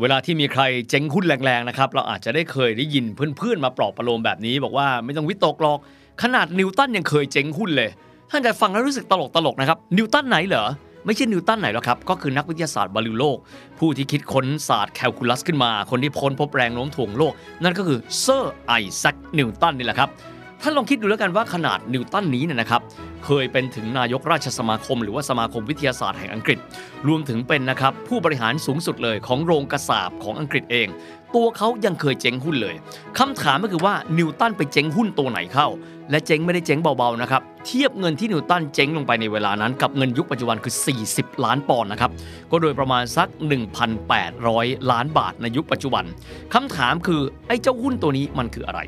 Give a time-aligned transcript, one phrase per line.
[0.00, 5.78] เวลาที่มีใครเจ๊งหุ้นแรงๆนะครับเราอาจจะได้เคยได้ยินเพื่อนๆมาปลอบประโลมแบบนี้ บอกว่าไม่ต้องวิตกหรอก
[6.22, 7.90] ขนาดนิวตันยังเคยเจ๊งหุ้นเลย
[8.30, 9.14] ท่านจะฟังแล้วรู้สึกต
[9.46, 10.64] ลกๆนะครับนิวตันไหนเหรอ
[11.06, 13.38] ไม่ใช่นิวตันไหนหรอกครับ ก็คือนักวิทยาศาสตร์บันลือโลก
[13.78, 17.32] ผู้ที่คิดค้นศาสตร์แคลคูลัสขึ้นมา คนที่ค้นพบแรงโน้มถ่วงโลก
[17.62, 20.08] นั่นก็คือเซอร์ไอแซคนิวตันนี่แหละครับ
[20.66, 22.82] ท่านลองคิดดูแล้วกันว่าขนาดนิวตันนี้เนี่ยนะครับ
[23.24, 26.58] เคยเป็นถึงนายกราชสมาคม หรือว่าสมาคมวิทยาศาสตร์แห่งอังกฤษ
[27.08, 30.88] รวมถึงเป็นนะครับผู้บริหารสูงสุดเลยของโรงกระสาบของอังกฤษเอง
[31.34, 32.74] ตัวเขายังเคยเจ๊งหุ้นเลย
[33.18, 35.68] คำถามก็คือว่านิวตันไปเจ๊งหุ้นตัวไหนเข้า
[36.10, 40.74] และเจ๊งไม่ได้เจ๊งเบาๆนะครับเทียบเงินที่นิวตันเจ๊งลงไปในเวลานั้น กับเงินยุคปัจจุบันคือ
[41.10, 42.10] 40 ล้านปอนด์นะครับ
[42.50, 43.28] ก็โดยประมาณสัก
[44.10, 46.04] 1,800 ล้านบาทในยุคปัจจุบัน
[46.54, 48.80] คำถามคือไอ้เจ้าหุ้นตัวนี้มันคืออะไร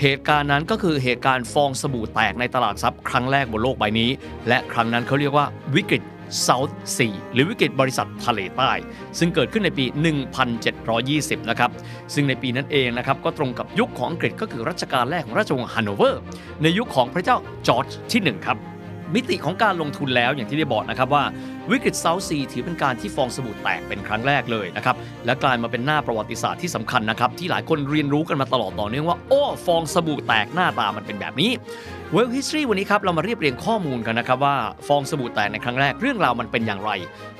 [0.00, 4.10] เหตุการณ์นั้นก็คือเหตุการณ์ฟองสบู่แตกในตลาดทรัพย์ครั้งแรกบนโลกใบนี้
[4.48, 6.02] และครั้งนั้นเขาเรียกว่าวิกฤต
[6.46, 8.72] South Sea หรือวิกฤตบริษัททะเลใต้
[9.18, 9.84] ซึ่งเกิดขึ้นในปี
[10.66, 11.70] 1720 นะครับ
[12.14, 16.20] ซึ่งในปีนั้นเองนะครับ ก็ตรงกับยุคของอังกฤษก็คือรัชกาลแรกของราชวงศ์ฮันโนเวอร์
[16.62, 18.58] ในยุคของพระเจ้าจอร์จที่ 1 ครับ
[19.14, 21.24] มิติของการลงทุนแล้วอย่างที่ได้บอกนะครับว่า
[21.70, 31.50] วิกฤต South Sea ถือเป็นการที่ฟองสบู่แตกเป็นครั้งแรกเลยนะครับ และกลายมาเป็นหน้าประวัติศาสตร์ที่สำคัญนะครับ ที่หลายคนเรียนรู้กันมาตลอดต่อเนื่องว่า โอ้ฟองสบู่แตกหน้าตามันเป็นแบบนี้
[32.14, 34.56] Well History วันนี้ครับ เรามาเรียบเรียงข้อมูลกันนะครับว่า
[34.88, 36.90] ฟองสบู่แตกในครั้งแรกเรื่องราวมันเป็นอย่างไร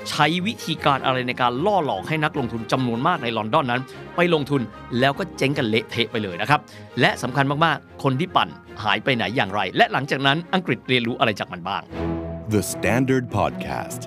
[0.09, 3.81] ใช้วิธีการอะไรในการล่อหลอกให้นักลงทุนจำนวนมากในลอนดอนนั้น
[4.15, 4.61] ไปลงทุน
[4.99, 6.59] แล้วก็เจ๊งกันเละเทะไปเลยนะครับ
[7.01, 8.49] และสำคัญมากๆ คนที่ปั่น
[8.83, 11.83] หายไปไหนอย่างไร และหลังจากนั้นอังกฤษเรียนรู้อะไรจากมันบ้าง
[12.57, 14.01] The Standard Podcast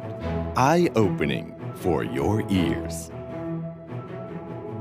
[0.70, 1.46] Eye Opening
[1.82, 2.96] for Your Ears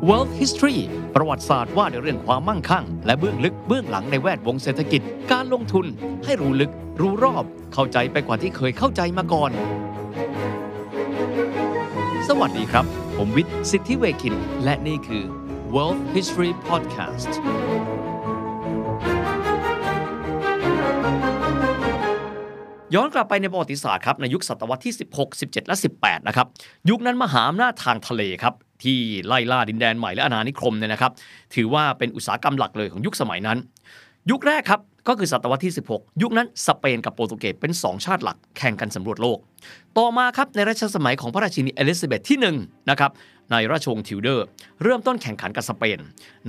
[0.10, 0.80] World History
[1.16, 5.86] ประวัติศาสตร์ว่าในเรื่องความมั่งคั่ง และเบื้องลึกเบื้องหลังในแวดวงเศรษฐกิจ การลงทุน
[6.26, 9.52] ให้รู้ลึก รู้รอบ เข้าใจไปกว่าที่เคยเข้าใจมาก่อน
[12.28, 12.86] สวัสดีครับ
[13.18, 15.24] ผมวิทย์ สิทธิเวคิน และนี่คือ
[15.76, 17.32] World History Podcast
[22.96, 26.48] ย้อนกลับไปในประวัติศาสตร์ครับในยุคศตวรรษที่ 16 17 และ 18 นะครับ
[26.90, 31.12] ยุคนั้นมหาอำนาจทางทะเลครับที่ไล่ล่าดินแดนใหม่และอาณานิคมเนี่ยนะครับ
[31.56, 33.58] ถือว่าเป็นอุตสาหกรรมหลักเลยของยุคสมัยนั้น
[34.32, 39.38] ยุคแรกครับก็คือศตวรรษที่ 16 ยุคนั้นสเปนกับโปรตุเกสเป็น 2 ชาติหลักแข่งกันสำรวจโลก
[39.98, 43.12] ต่อมาครับในรัชสมัยของพระราชินีเอลิซาเบธที่1นะครับ
[43.52, 44.46] ในราชวงศ์ทิวเดอร์
[44.84, 46.00] เริ่มต้นแข่งขันกับสเปน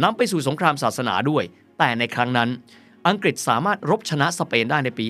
[0.02, 1.44] นำไปสู่สงครามศาสนาด้วย
[1.78, 2.48] แต่ในครั้งนั้น
[3.08, 5.06] อังกฤษสามารถรบชนะสเปนได้ในปี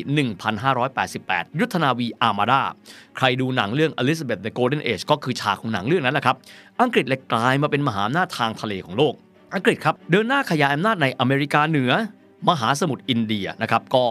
[0.78, 2.62] 1588 ยุทธนาวีอาร์มาดา
[3.16, 6.36] ใครดูหนังเรื่อง Elizabeth the Golden Age ก็คือฉากของหนังเรื่องนั้นแหละครับ
[6.82, 9.14] อังกฤษเลยกลายมาเป็นมหาอำนาจทางทะเลของโลก
[9.54, 11.92] อังกฤษครับเดินหน้าขยายอำนาจในอเมริกาเหนือ
[12.48, 14.04] มหาสมุทรอินเดียนะครับก็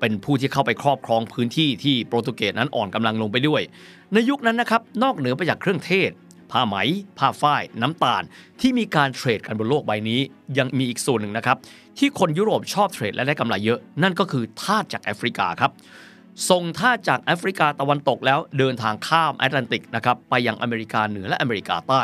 [0.00, 3.62] เป็นผู้ที่เข้าไปครอบครองพื้นที่ที่โปรตุเกสนั้นอ่อนกำลังลงไปด้วย
[4.14, 6.10] ในยุคนั้นนะครับนอกเหนือไปจากเครื่องเทศ
[6.52, 6.76] ผ้าไหม
[7.18, 8.22] ผ้าฝ้าย น้ำตาล
[8.60, 10.20] ที่มีการเทรดกันบนโลกใบนี้
[10.58, 11.56] ยังมีอีกส่วนหนึ่งนะครับ
[11.98, 15.72] ที่คนยุโรปชอบเทรดและได้กำไรเยอะ นั่นก็คือทาสจากแอฟริกาครับ
[16.50, 22.02] ส่งทาสจากแอฟริกาตะวันตกแล้วเดินทางข้ามแอตแลนติกนะครับไปยังอเมริกาเหนือและอเมริกาใต้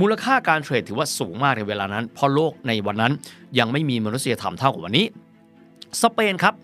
[0.00, 3.12] มูลค่าการเทรดถือว่าสูงมากในเวลานั้น เพราะโลกในวันนั้น
[3.58, 5.06] ยังไม่มีมนุษยธรรมเท่ากับวันนี้
[6.02, 6.54] สเปนครับ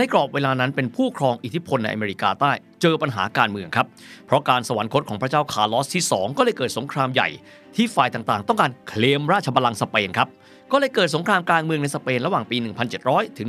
[0.00, 2.52] ในกรอบเวลานั้นเป็นผู้ครองอิทธิพลในอเมริกาใต้
[2.82, 3.86] เจอปัญหาการเมืองครับ
[4.26, 7.28] เพราะการสวรรคตของพระเจ้าคาร์ลอสที่ 2 ก็เลยเกิดสงครามใหญ่
[7.76, 10.28] ที่ฝ่ายต่างๆ ต้องการเคลมราชบัลลังก์สเปนครับ
[10.72, 12.56] ก็เลยเกิดสงครามกลางเมืองในสเปนระหว่างปี
[12.98, 13.46] 1700 ถึง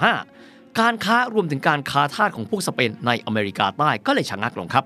[0.00, 4.84] 1715 การค้ารวมถึงการค้าทาสของพวกสเปนในอเมริกาใต้ก็เลยชะงักลงครับ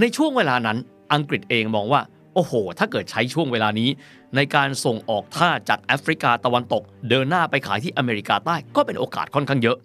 [0.00, 0.78] ในช่วงเวลานั้น
[1.12, 2.02] อังกฤษเองมองว่า
[2.34, 3.88] โอ้โห ถ้าเกิดใช้ช่วงเวลานี้
[4.36, 9.76] ในการส่งออกท่าจากแอฟริกาตะวันตก เดินหน้าไปขายที่อเมริกาใต้ก็เป็นโอกาสค่อนข้างเยอะ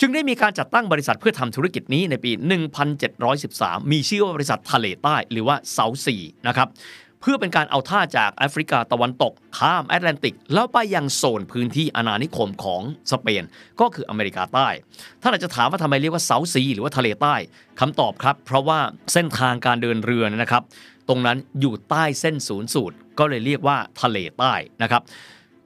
[0.00, 2.30] จึงได้มีการจัดตั้งบริษัทเพื่อทำธุรกิจนี้ในปี
[3.10, 6.16] 1713 มีชื่อว่าบริษัททะเลใต้หรือว่าเซาซี
[6.48, 6.68] นะครับ
[7.20, 12.82] เพื่อเป็นการเอาท่าจากแอฟริกาตะวันตก ข้ามแอตแลนติก แล้วไปยังโซนพื้นที่อาณานิคมของ
[13.12, 13.42] สเปน
[13.80, 14.68] ก็คืออเมริกาใต้
[15.22, 17.34] ถ้าเราจะถามว่าทำไมเรียกว่าเซาซี หรือว่าทะเลใต้
[17.80, 18.78] คำตอบครับ เพราะว่า
[19.12, 20.62] เส้นทางการเดินเรือนะครับ
[21.08, 24.52] ตรงนั้นอยู่ใต้เส้นศูนย์สูตร ก็เลยเรียกว่าทะเลใต้
[24.82, 25.02] นะครับ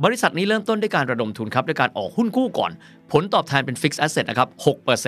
[0.05, 2.73] บริษัทนี้เริ่มต้นด้วยการระดมทุนครับด้วยการออกหุ้นกู้ก่อน
[3.13, 4.49] ผลตอบแทนเป็น Fixed Asset นะครับ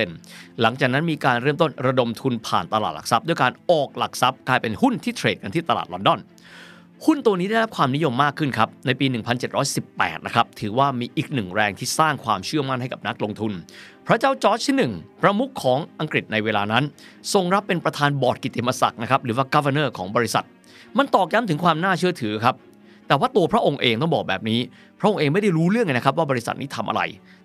[0.00, 6.20] 6%หลังจากนั้นมีการเริ่มต้นระดมทุนผ่านตลาดหลักทรัพย์ ด้วยการออกหลักทรัพย์กลายเป็นหุ้นที่เทรดกันที่ตลาดลอนดอน
[7.06, 9.06] หุ้นตัวนี้ได้รับความนิยมมากขึ้นครับ ในปี
[9.67, 13.52] 1718 นะครับ ถือว่ามีอีกหนึ่งแรงที่สร้างความเชื่อมั่นให้กับนักลงทุน
[14.06, 14.93] พระเจ้าจอร์จที่หนึ่ง
[15.23, 16.85] ประมุขของอังกฤษในเวลานั้น
[17.32, 20.44] ทรงรับเป็นประธานบอร์ดกิติมศักดิ์นะครับหรือว่า governor ของบริษัท
[20.99, 22.55] มันตอกย้ำถึงความน่าเชื่อถือครับ
[23.10, 24.60] แต่ว่าตัวพระองค์เองต้องบอกแบบนี้
[25.00, 27.02] พระองค์เองไม่ได้รู้เรื่องเลยนะครับว่าบริษัทนี้ทำอะไร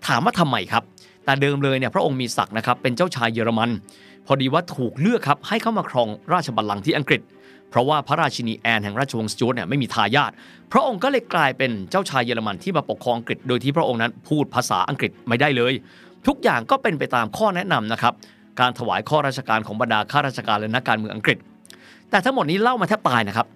[0.07, 0.83] ถามว่าทำไมครับ
[1.25, 3.69] แต่เดิมเลยเนี่ยพระองค์มีศักดิ์นะครับเป็นเจ้าชายเยอรมัน
[4.25, 7.21] พอดีว่าถูกเลือกครับให้เข้ามาครองราชบัลลังก์ที่อังกฤษ
[7.69, 10.31] เพราะว่าพระราชินีแอนแห่งราชวงศ์สจวตเนี่ยไม่มีทายาท
[10.71, 15.73] พระองค์ก็เลยกลายเป็นเจ้าชายเยอรมันที่มาปกครองอังกฤษ โดยที่พระองค์นั้นพูดภาษาอังกฤษไม่ได้เลย
[16.27, 18.13] ทุกอย่างก็เป็นไปตามข้อแนะนำนะครับ
[18.59, 21.38] การถวายข้อราชการของบรรดาข้าราชการและนักการเมืองอังกฤษ
[22.09, 23.47] แต่ทั้งหมดนี้เล่ามาแทบตายนะครับ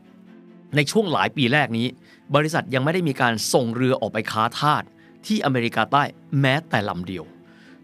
[0.75, 1.87] ในช่วงหลายปีแรกนี้
[2.35, 4.83] บริษัทยังไม่ได้มีการส่งเรือออกไปค้าทาส
[5.25, 6.03] ที่อเมริกาใต้
[6.41, 7.23] แม้แต่ลำเดียว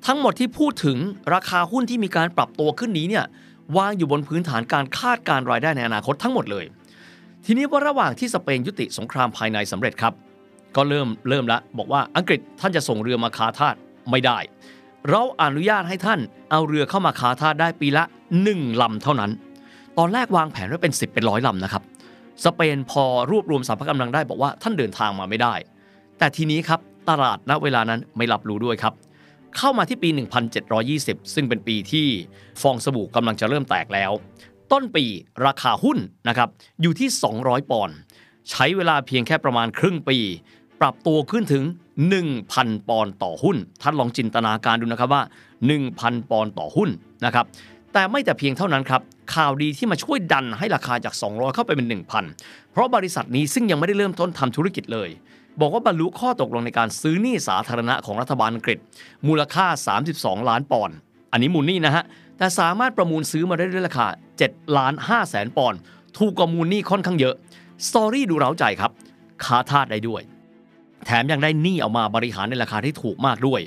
[0.06, 0.98] ทั้งหมดที่พูดถึง
[1.34, 3.26] ราคาหุ้นที่มีการปรับตัวขึ้นนี้เนี่ย
[3.78, 6.66] วางอยู่บนพื้นฐานการคาดการรายได้ในอนาคตทั้งหมดเลย
[7.46, 10.14] ทีนี้ว่าระหว่างที่สเปนยุติสงครามภายในสำเร็จครับ
[10.76, 13.76] ก็เริ่มเริ่มละบอกว่าอังกฤษท่านจะส่งเรือมาค้าทาส
[14.12, 14.38] ไม่ได้
[15.10, 16.20] เราอนุญาตให้ท่าน
[16.52, 18.04] เอาเรือเข้ามาค้าทาสได้ปีละ
[18.42, 19.32] 1ลำเท่านั้น
[19.98, 21.84] ตอนแรกวางแผนไว้เป็น 10 เป็นร้อยลำนะครับ
[22.44, 25.54] สเปนพอรวบรวมสรรพกำลังได้บอกว่าท่านเดินทางมาไม่ได้
[26.18, 26.80] แต่ทีนี้ครับ
[27.10, 28.94] ตลาดณเวลานั้นไม่รับรู้ด้วยครับ
[29.58, 30.10] เข้ามาที่ปี
[30.72, 32.08] 1720 ซึ่งเป็นปีที่
[32.62, 34.12] ฟองสบู่กำลังจะเริ่มแตกแล้ว
[34.72, 35.06] ต้นปี
[35.46, 35.98] ราคาหุ้น
[36.28, 36.50] นะครับ
[36.82, 37.10] อยู่ที่
[37.40, 37.98] 200 ปอนด์
[38.50, 40.18] ใช้เวลาเพียงแค่ประมาณครึ่งปี
[40.82, 41.64] ปรับตัวขึ้นถึง
[42.26, 45.24] 1,000 ปอนด์ต่อหุ้น ท่านลองจินตนาการดูนะครับว่า
[45.76, 46.90] 1,000 ปอนด์ต่อหุ้น
[47.26, 47.46] นะครับ
[47.94, 49.02] แต่ไม่แต่เพียงเท่านั้นครับ
[49.34, 51.88] ข่าวดีที่มาช่วยดันให้ราคาจาก 200 เข้าไปเป็น
[52.32, 55.10] 1,000 เพราะบริษัทนี้ซึ่งยังไม่ได้เริ่มต้นทำธุรกิจเลย
[55.60, 58.78] บอกว่าบรรลุข้อตกลงในการซื้อหนี้สาธารณะของรัฐบาลอังกฤษ
[59.28, 59.66] มูลค่า
[60.08, 60.96] 32 ล้านปอนด์
[61.32, 62.04] อันนี้มูลหนี้นะฮะ
[62.38, 64.08] แต่สามารถประมูลซื้อมาได้ด้วยราคา
[64.42, 65.80] 7ล้าน5แสนปอนด์
[66.18, 67.36] ถูกกว่ามูลหนี้ค่อนข้างเยอะ
[67.88, 68.92] สตอรี่ดูเร้าใจครับ
[69.46, 70.22] ค้าทาสได้ด้วย
[71.06, 73.62] แถมยังได้หนี้เอามาบริหารในราคาที่ถูกมากด้วย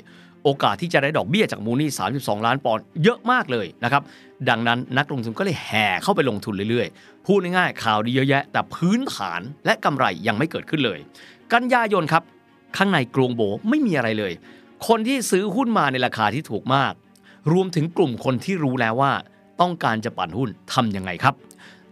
[0.49, 4.03] โอกาสที่จะได้ดอกเบี้ยจากมูลนี้32 ล้านปอนด์เยอะมากเลยนะครับ
[4.49, 10.99] ดังนั้นนักลงทุนก็เลยแห่เข้าไปลงทุนเรื่อยๆ พูดง่ายๆ ข่าวดีเยอะแยะ แต่พื้นฐานและกำไรยังไม่เกิดขึ้นเลย
[11.53, 12.23] กันยายนครับ
[12.77, 14.33] ข้างในกรงโบไม่มีอะไรเลย
[14.87, 16.93] คนที่ซื้อหุ้นมาในราคาที่ถูกมาก
[17.51, 19.13] รวมถึงกลุ่มคนที่รู้แล้วว่า
[19.61, 21.35] ต้องการจะปั่นหุ้นทำยังไงครับ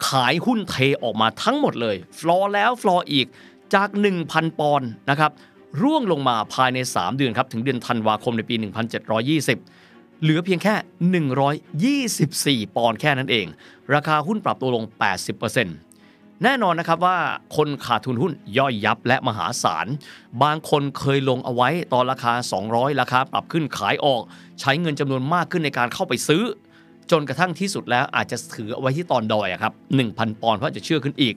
[0.08, 3.28] ขายหุ้นเทออกมาทั้งหมดเลย ฟลอร์แล้วฟลอร์อีก
[3.74, 3.90] จาก
[4.26, 5.32] 1,000 ปอนด์นะครับ
[5.82, 8.56] ร่วงลงมาภายใน 3 เดือนครับถึงเดือนธันวาคมในปี
[9.40, 13.46] 1720 เหลือเพียงแค่ 124 ปอนด์แค่นั้นเอง
[13.94, 14.84] ราคาหุ้นปรับตัวลง
[15.64, 17.18] 80%แน่นอนนะครับว่า
[17.56, 19.88] คนขาดทุนหุ้นย่อยยับและมหาศาล
[20.44, 22.34] บางคนเคยลงเอาไว้ตอนราคา
[22.68, 24.22] 200 ราคาปรับขึ้นขายออก
[24.60, 26.44] ใช้เงินจำนวนมากขึ้นในการเข้าไปซื้อ
[27.12, 29.74] จนกระทั่งที่สุดแล้วอาจจะถือเอาไว้ที่ตอนดอยครับ
[30.08, 31.36] 1,000 ปอนด์เพราะจะเชื่อขึ้นอีก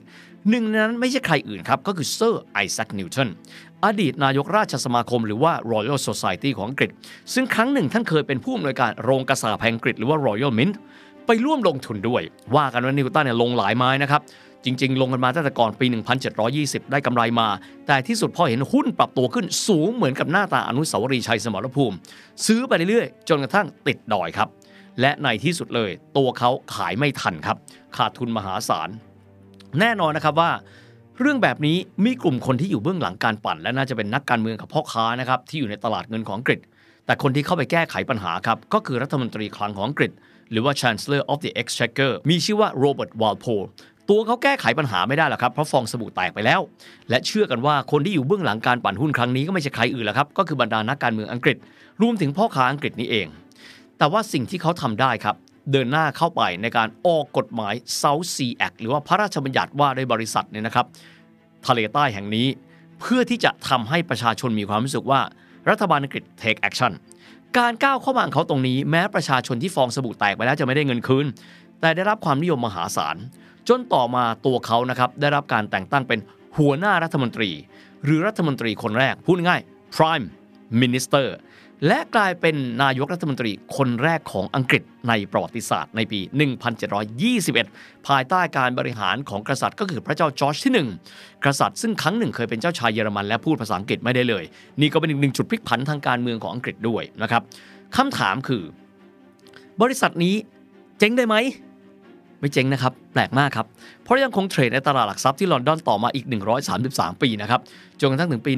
[0.49, 3.27] หนึ่งในนั้นไม่ใช่ใครอื่นครับ ก็คือเซอร์ไอแซคนิวตัน
[3.85, 6.89] อดีตนายกราชสมาคมหรือว่า Royal Society ของอังกฤษ
[7.33, 10.75] ซึ่งครั้งหนึ่งท่านเคยเป็นผู้อำนวยการโรงกระสาแห่งอังกฤษหรือว่า Royal Mint
[11.27, 12.21] ไปร่วมลงทุนด้วย
[12.55, 14.21] ว่ากันว่านิวตันเนี่ยลงหลายไม้นะครับ
[14.65, 15.85] จริง ๆ ลงกันมาตั้งแต่ก่อนปี
[16.39, 17.47] 1720 ได้กำไรมา
[17.87, 21.95] แต่ที่สุดพอเห็นหุ้นปรับตัวขึ้นสูงเหมือนกับหน้าตาอนุสาวรีย์ชัยสมรภูมิ
[22.45, 24.49] ซื้อไปเรื่อยๆ จนกระทั่งติดดอยครับ
[25.01, 27.57] และในที่สุดเลย ตัวเขาขายไม่ทันครับ
[27.97, 28.89] ขาดทุนมหาศาล
[29.79, 30.51] แน่นอนนะครับว่า
[31.21, 36.59] เรื่องแบบนี้มีกลุ่มคนที่อยู่เบื้องหลังการปั่น และน่าจะเป็นนักการเมืองกับพ่อค้านะครับที่อยู่ในตลาดเงินของอังกฤษ
[37.05, 40.11] แต่คนที่เข้าไปแก้ไขปัญหาครับก็คือรัฐมนตรีคลังของอังกฤษ
[40.51, 43.63] หรือว่า Chancellor of the Exchequer มีชื่อว่าโรเบิร์ตวอลโพล
[44.09, 46.61] ตัวเขาแก้ไขปัญหาไม่ได้หรอกครับเพราะฟองสบู่แตกไปแล้ว
[47.09, 51.57] และเชื่อกันว่าคนที่อยู่เบื้องหลังการปั่นหุ้นครั้งนี้ก็ไม่ใช่ใครอื่นแล้วครับก็คือบรรดานักการเมืองอังกฤษ
[52.01, 53.27] รวมถึงพ่อค้าอังกฤษนี้เอง
[53.97, 55.35] แต่ว่าสิ่งที่เขาทำได้ครับ
[55.71, 60.85] เดินหน้าเข้าไปในการออกกฎหมาย South Sea Act หรือว่าพระราชบัญญัติว่าด้วยบริษัทเนี่ยนะครับ
[61.67, 62.47] ทะเลใต้แห่งนี้
[62.99, 65.21] เพื่อที่จะทำให้ประชาชนมีความรู้สึกว่า
[65.69, 66.91] รัฐบาลอังกฤษ take action
[67.57, 71.25] การก้าวเข้ามาของเขาตรงนี้ แม้ประชาชนที่ฟองสบู่แตกไปแล้วจะไม่ได้เงินคืน
[71.81, 73.17] แต่ได้รับความนิยมมหาศาล
[73.69, 76.19] จนต่อมาตัวเขานะครับได้รับการแต่งตั้งเป็น
[76.57, 77.49] หัวหน้ารัฐมนตรี
[78.05, 79.61] หรือรัฐมนตรีคนแรกพูดง่าย
[79.95, 80.25] prime
[80.81, 81.27] minister
[81.87, 86.19] และกลายเป็นนายกรัฐมนตรีคนแรกของอังกฤษในประวัติศาสตร์ในปี
[87.13, 90.73] 1721 ภายใต้การบริหารของกษัตริย์ก็คือพระเจ้าจอร์จที่
[91.11, 94.43] 1 กษัตริย์ซึ่งครั้งหนึ่งเคยเป็นเจ้าชายเยอรมันและพูดภาษาอังกฤษไม่ได้เลย
[94.81, 97.41] นี่ก็เป็นอีกหนึ่งจุดพลิกผันทางการเมืองของอังกฤษด้วยนะครับ
[97.97, 98.63] คำถามคือ
[99.81, 100.35] บริษัทนี้
[100.99, 101.35] เจ๊งได้ไหม
[102.41, 103.67] ไม่เจ๊งนะครับ แปลกมากครับ
[104.03, 106.25] เพราะยังคงเทรดในตลาดหลักทรัพย์ที่ลอนดอนต่อมาอีก
[106.73, 107.61] 133 ปีนะครับ
[107.99, 108.51] จนกระทั่งถึงปี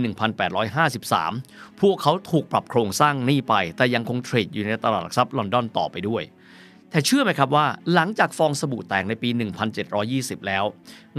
[1.28, 6.24] 1853 พวกเขาถูกปรับโครงสร้างหนี้ไป แต่ยังคงเทรดอยู่ในตลาดหลักทรัพย์ลอนดอนต่อไปด้วย
[6.90, 9.30] แต่เชื่อไหมครับว่า หลังจากฟองสบู่แตกในปี
[9.88, 10.64] 1720 แล้ว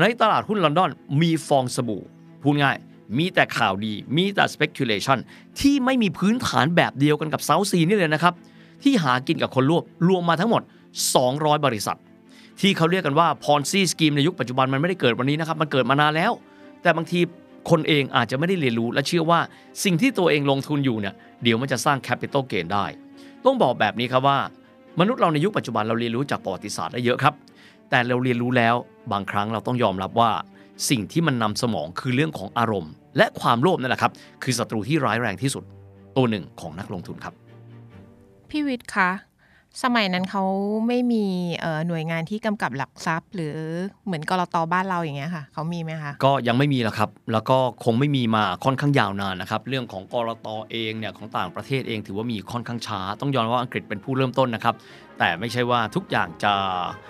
[0.01, 0.91] ในตลาดหุ้นลอนดอน
[1.21, 2.03] มีฟองสบู่
[2.43, 2.77] พูดง่าย
[3.19, 5.19] มีแต่ข่าวดี มีแต่ speculation
[5.61, 8.35] ที่ไม่มีพื้นฐานแบบเดียวกันกับเซาซีนี่เลยนะครับ
[8.83, 10.63] ที่หากินกับคนรวบรวมมาทั้งหมด
[11.13, 11.99] 200 บริษัท
[12.61, 16.33] ที่เขาเรียกกันว่า Ponzi scheme ในยุคปัจจุบันมันไม่ได้เกิดวันนี้นะครับ มันเกิดมานานแล้ว
[16.83, 17.21] แต่บางที
[17.71, 19.41] คนเองอาจจะไม่ได้เรียนรู้และเชื่อว่า
[19.85, 22.85] สิ่งที่ตัวเองลงทุนอยู่เนี่ยเดี๋ยวมันจะสร้าง capital gain ได้
[23.45, 24.39] ต้องบอกแบบนี้ครับว่า
[25.01, 27.35] มนุษย์เราในยุคปัจจุบันเราเรียนรู้จากประวัติศาสตร์ได้เยอะครับ
[27.91, 28.75] แต่เราเรียนรู้แล้ว
[29.13, 30.31] บางครั้งเราต้องยอมรับว่า
[30.91, 35.65] สิ่งที่มันนำสมองคือเรื่องของอารมณ์ และความโลภนั่นแหละครับ คือศัตรูที่ร้ายแรงที่สุด
[36.17, 37.35] ตัวหนึ่งของนักลงทุนครับ
[38.51, 39.11] พี่วิทย์คะ
[39.83, 40.45] สมัยนั้นเขา
[40.89, 41.25] ไม่มี
[41.61, 43.57] เอ่อหน่วยงานที่กำกับหลักทรัพย์ หรือ
[44.07, 54.75] เหมือนกรตบ้านเราอย่างเงี้ยค่ะเขามีไหมคะก็ยังไม่มีแล้วครับ แล้วก็คงไม่มีมาค่อนข้างยาวนานนะครับ เรื่องของกรตเองเนี่ยของต่างประเทศเองถือว่ามีค่อนข้างช้า ต้องยอมรับว่าอังกฤษเป็นผู้เริ่มต้นนะครับ
[55.19, 56.53] แต่ไม่ใช่ว่าทุกอย่างจะ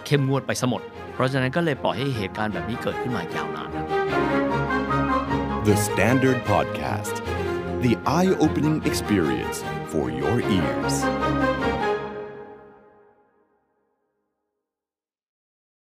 [0.07, 0.83] เข้มงวดไปซะหมด
[1.15, 3.87] เพราะฉะนั้นก็เลยปล่อยให้เหตุการณ์แบบนี้เกิดขึ้นมายาวนานครับ
[5.69, 7.15] The Standard Podcast,
[7.85, 9.59] the eye opening experience
[9.91, 10.95] for your ears.